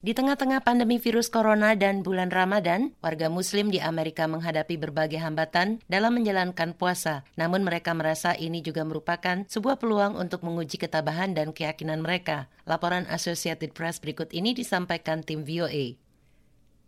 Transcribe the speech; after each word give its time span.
Di 0.00 0.16
tengah-tengah 0.16 0.64
pandemi 0.64 0.96
virus 0.96 1.28
corona 1.28 1.76
dan 1.76 2.00
bulan 2.00 2.32
Ramadan, 2.32 2.96
warga 3.04 3.28
Muslim 3.28 3.68
di 3.68 3.84
Amerika 3.84 4.24
menghadapi 4.24 4.80
berbagai 4.80 5.20
hambatan 5.20 5.84
dalam 5.92 6.16
menjalankan 6.16 6.72
puasa. 6.72 7.28
Namun, 7.36 7.60
mereka 7.60 7.92
merasa 7.92 8.32
ini 8.32 8.64
juga 8.64 8.80
merupakan 8.80 9.44
sebuah 9.44 9.76
peluang 9.76 10.16
untuk 10.16 10.40
menguji 10.40 10.80
ketabahan 10.80 11.36
dan 11.36 11.52
keyakinan 11.52 12.00
mereka. 12.00 12.48
Laporan 12.64 13.04
Associated 13.12 13.76
Press 13.76 14.00
berikut 14.00 14.32
ini 14.32 14.56
disampaikan 14.56 15.20
tim 15.20 15.44
VOA. 15.44 16.00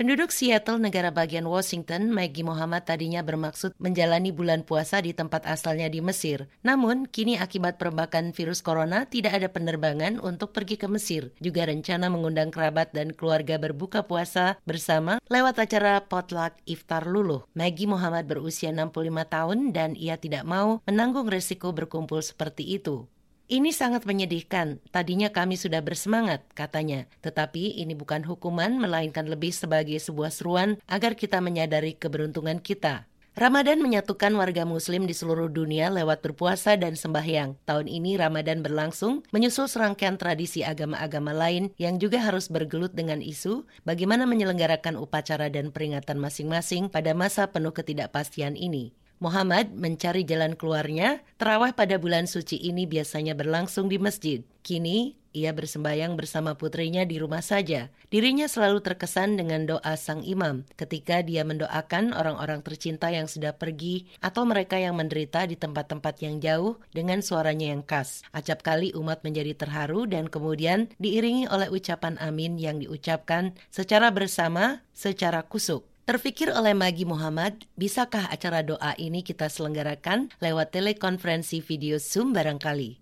Penduduk 0.00 0.32
Seattle, 0.32 0.80
negara 0.80 1.12
bagian 1.12 1.44
Washington, 1.44 2.08
Maggie 2.08 2.40
Muhammad 2.40 2.88
tadinya 2.88 3.20
bermaksud 3.20 3.76
menjalani 3.76 4.32
bulan 4.32 4.64
puasa 4.64 4.96
di 5.04 5.12
tempat 5.12 5.44
asalnya 5.44 5.92
di 5.92 6.00
Mesir. 6.00 6.48
Namun, 6.64 7.04
kini 7.04 7.36
akibat 7.36 7.76
perbakan 7.76 8.32
virus 8.32 8.64
corona 8.64 9.04
tidak 9.04 9.36
ada 9.36 9.52
penerbangan 9.52 10.16
untuk 10.24 10.56
pergi 10.56 10.80
ke 10.80 10.88
Mesir. 10.88 11.36
Juga 11.36 11.68
rencana 11.68 12.08
mengundang 12.08 12.48
kerabat 12.48 12.96
dan 12.96 13.12
keluarga 13.12 13.60
berbuka 13.60 14.08
puasa 14.08 14.56
bersama 14.64 15.20
lewat 15.28 15.68
acara 15.68 16.00
potluck 16.08 16.56
iftar 16.64 17.04
luluh. 17.04 17.44
Maggie 17.52 17.84
Muhammad 17.84 18.24
berusia 18.24 18.72
65 18.72 19.04
tahun 19.28 19.76
dan 19.76 20.00
ia 20.00 20.16
tidak 20.16 20.48
mau 20.48 20.80
menanggung 20.88 21.28
resiko 21.28 21.76
berkumpul 21.76 22.24
seperti 22.24 22.64
itu. 22.72 23.04
Ini 23.50 23.74
sangat 23.74 24.06
menyedihkan. 24.06 24.78
Tadinya 24.94 25.34
kami 25.34 25.58
sudah 25.58 25.82
bersemangat, 25.82 26.46
katanya. 26.54 27.10
Tetapi 27.18 27.82
ini 27.82 27.98
bukan 27.98 28.22
hukuman, 28.22 28.78
melainkan 28.78 29.26
lebih 29.26 29.50
sebagai 29.50 29.98
sebuah 29.98 30.30
seruan 30.30 30.78
agar 30.86 31.18
kita 31.18 31.42
menyadari 31.42 31.98
keberuntungan 31.98 32.62
kita. 32.62 33.10
Ramadan 33.34 33.82
menyatukan 33.82 34.30
warga 34.38 34.62
muslim 34.62 35.02
di 35.02 35.18
seluruh 35.18 35.50
dunia 35.50 35.90
lewat 35.90 36.22
berpuasa 36.22 36.78
dan 36.78 36.94
sembahyang. 36.94 37.58
Tahun 37.66 37.90
ini 37.90 38.14
Ramadan 38.14 38.62
berlangsung 38.62 39.26
menyusul 39.34 39.66
serangkaian 39.66 40.14
tradisi 40.14 40.62
agama-agama 40.62 41.34
lain 41.34 41.74
yang 41.74 41.98
juga 41.98 42.22
harus 42.22 42.46
bergelut 42.46 42.94
dengan 42.94 43.18
isu 43.18 43.66
bagaimana 43.82 44.30
menyelenggarakan 44.30 44.94
upacara 44.94 45.50
dan 45.50 45.74
peringatan 45.74 46.22
masing-masing 46.22 46.86
pada 46.86 47.18
masa 47.18 47.50
penuh 47.50 47.74
ketidakpastian 47.74 48.54
ini. 48.54 48.94
Muhammad 49.20 49.76
mencari 49.76 50.24
jalan 50.24 50.56
keluarnya, 50.56 51.20
terawih 51.36 51.76
pada 51.76 52.00
bulan 52.00 52.24
suci 52.24 52.56
ini 52.56 52.88
biasanya 52.88 53.36
berlangsung 53.36 53.92
di 53.92 54.00
masjid. 54.00 54.40
Kini, 54.64 55.20
ia 55.36 55.52
bersembayang 55.52 56.16
bersama 56.16 56.56
putrinya 56.56 57.04
di 57.04 57.20
rumah 57.20 57.44
saja. 57.44 57.92
Dirinya 58.08 58.48
selalu 58.48 58.80
terkesan 58.80 59.36
dengan 59.36 59.68
doa 59.68 59.94
sang 59.94 60.24
imam 60.24 60.64
ketika 60.74 61.20
dia 61.20 61.44
mendoakan 61.44 62.16
orang-orang 62.16 62.64
tercinta 62.64 63.12
yang 63.12 63.28
sudah 63.28 63.54
pergi 63.54 64.10
atau 64.24 64.48
mereka 64.48 64.80
yang 64.80 64.96
menderita 64.96 65.44
di 65.44 65.54
tempat-tempat 65.54 66.16
yang 66.24 66.40
jauh 66.40 66.80
dengan 66.90 67.20
suaranya 67.20 67.76
yang 67.76 67.84
khas. 67.84 68.24
Acap 68.32 68.64
kali 68.64 68.90
umat 68.96 69.20
menjadi 69.20 69.52
terharu 69.52 70.08
dan 70.08 70.26
kemudian 70.32 70.90
diiringi 70.96 71.46
oleh 71.46 71.68
ucapan 71.68 72.16
amin 72.18 72.56
yang 72.56 72.80
diucapkan 72.80 73.52
secara 73.68 74.10
bersama, 74.10 74.80
secara 74.96 75.44
kusuk. 75.44 75.89
Terfikir 76.10 76.50
oleh 76.50 76.74
Magi 76.74 77.06
Muhammad, 77.06 77.70
bisakah 77.78 78.26
acara 78.34 78.66
doa 78.66 78.98
ini 78.98 79.22
kita 79.22 79.46
selenggarakan 79.46 80.26
lewat 80.42 80.74
telekonferensi 80.74 81.62
video 81.62 82.02
Zoom 82.02 82.34
barangkali? 82.34 82.98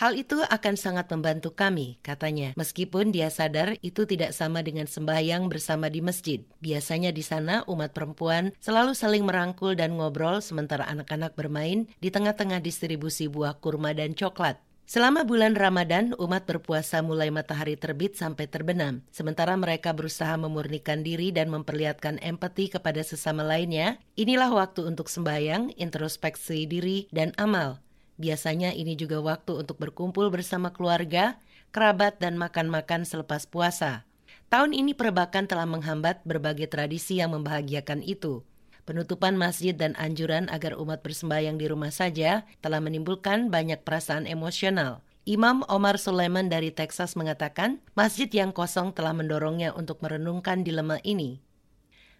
Hal 0.00 0.16
itu 0.16 0.40
akan 0.40 0.80
sangat 0.80 1.12
membantu 1.12 1.52
kami, 1.52 2.00
katanya. 2.00 2.56
Meskipun 2.56 3.12
dia 3.12 3.28
sadar 3.28 3.76
itu 3.84 4.08
tidak 4.08 4.32
sama 4.32 4.64
dengan 4.64 4.88
sembahyang 4.88 5.52
bersama 5.52 5.92
di 5.92 6.00
masjid. 6.00 6.40
Biasanya 6.64 7.12
di 7.12 7.20
sana 7.20 7.68
umat 7.68 7.92
perempuan 7.92 8.56
selalu 8.64 8.96
saling 8.96 9.28
merangkul 9.28 9.76
dan 9.76 10.00
ngobrol 10.00 10.40
sementara 10.40 10.88
anak-anak 10.88 11.36
bermain 11.36 11.84
di 12.00 12.08
tengah-tengah 12.08 12.64
distribusi 12.64 13.28
buah 13.28 13.60
kurma 13.60 13.92
dan 13.92 14.16
coklat. 14.16 14.56
Selama 14.86 15.26
bulan 15.26 15.58
Ramadan, 15.58 16.14
umat 16.14 16.46
berpuasa 16.46 17.02
mulai 17.02 17.26
matahari 17.34 17.74
terbit 17.74 18.14
sampai 18.14 18.46
terbenam. 18.46 19.02
Sementara 19.10 19.58
mereka 19.58 19.90
berusaha 19.90 20.38
memurnikan 20.38 21.02
diri 21.02 21.34
dan 21.34 21.50
memperlihatkan 21.50 22.22
empati 22.22 22.70
kepada 22.70 23.02
sesama 23.02 23.42
lainnya, 23.42 23.98
inilah 24.14 24.46
waktu 24.46 24.86
untuk 24.86 25.10
sembahyang, 25.10 25.74
introspeksi 25.74 26.70
diri, 26.70 27.10
dan 27.10 27.34
amal. 27.34 27.82
Biasanya 28.22 28.78
ini 28.78 28.94
juga 28.94 29.18
waktu 29.18 29.58
untuk 29.58 29.74
berkumpul 29.82 30.30
bersama 30.30 30.70
keluarga, 30.70 31.34
kerabat, 31.74 32.22
dan 32.22 32.38
makan-makan 32.38 33.02
selepas 33.02 33.42
puasa. 33.42 34.06
Tahun 34.54 34.70
ini 34.70 34.94
perbakan 34.94 35.50
telah 35.50 35.66
menghambat 35.66 36.22
berbagai 36.22 36.70
tradisi 36.70 37.18
yang 37.18 37.34
membahagiakan 37.34 38.06
itu. 38.06 38.46
Penutupan 38.86 39.34
masjid 39.34 39.74
dan 39.74 39.98
anjuran 39.98 40.46
agar 40.46 40.78
umat 40.78 41.02
bersembahyang 41.02 41.58
di 41.58 41.66
rumah 41.66 41.90
saja 41.90 42.46
telah 42.62 42.78
menimbulkan 42.78 43.50
banyak 43.50 43.82
perasaan 43.82 44.30
emosional. 44.30 45.02
Imam 45.26 45.66
Omar 45.66 45.98
Sulaiman 45.98 46.46
dari 46.46 46.70
Texas 46.70 47.18
mengatakan, 47.18 47.82
masjid 47.98 48.30
yang 48.30 48.54
kosong 48.54 48.94
telah 48.94 49.10
mendorongnya 49.10 49.74
untuk 49.74 49.98
merenungkan 50.06 50.62
dilema 50.62 51.02
ini. 51.02 51.42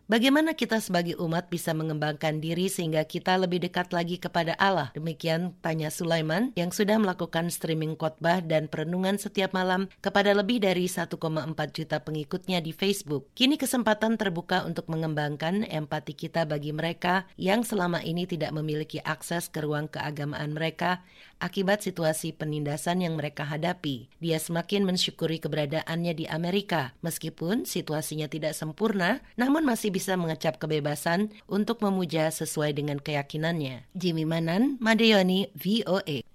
Bagaimana 0.06 0.54
kita 0.54 0.78
sebagai 0.78 1.18
umat 1.18 1.50
bisa 1.50 1.74
mengembangkan 1.74 2.38
diri 2.38 2.70
sehingga 2.70 3.02
kita 3.02 3.42
lebih 3.42 3.58
dekat 3.58 3.90
lagi 3.90 4.22
kepada 4.22 4.54
Allah? 4.54 4.94
Demikian 4.94 5.58
tanya 5.58 5.90
Sulaiman 5.90 6.54
yang 6.54 6.70
sudah 6.70 6.94
melakukan 6.94 7.50
streaming 7.50 7.98
khotbah 7.98 8.38
dan 8.38 8.70
perenungan 8.70 9.18
setiap 9.18 9.50
malam 9.50 9.90
kepada 9.98 10.30
lebih 10.30 10.62
dari 10.62 10.86
1,4 10.86 11.10
juta 11.74 11.98
pengikutnya 12.06 12.62
di 12.62 12.70
Facebook. 12.70 13.34
Kini 13.34 13.58
kesempatan 13.58 14.14
terbuka 14.14 14.62
untuk 14.62 14.86
mengembangkan 14.86 15.66
empati 15.66 16.14
kita 16.14 16.46
bagi 16.46 16.70
mereka 16.70 17.26
yang 17.34 17.66
selama 17.66 17.98
ini 18.06 18.30
tidak 18.30 18.54
memiliki 18.54 19.02
akses 19.02 19.50
ke 19.50 19.58
ruang 19.58 19.90
keagamaan 19.90 20.54
mereka 20.54 21.02
akibat 21.42 21.82
situasi 21.82 22.30
penindasan 22.30 23.02
yang 23.02 23.18
mereka 23.18 23.42
hadapi. 23.42 24.06
Dia 24.22 24.38
semakin 24.38 24.86
mensyukuri 24.86 25.42
keberadaannya 25.42 26.14
di 26.14 26.30
Amerika 26.30 26.94
meskipun 27.02 27.66
situasinya 27.66 28.30
tidak 28.30 28.54
sempurna 28.54 29.18
namun 29.34 29.66
masih 29.66 29.95
bisa 29.96 30.12
mengecap 30.20 30.60
kebebasan 30.60 31.32
untuk 31.48 31.80
memuja 31.80 32.28
sesuai 32.28 32.76
dengan 32.76 33.00
keyakinannya. 33.00 33.88
Jimmy 33.96 34.28
Manan, 34.28 34.76
Madeoni, 34.76 35.48
VOA. 35.56 36.25